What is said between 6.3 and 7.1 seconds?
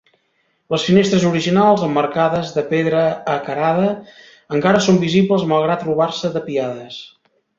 tapiades.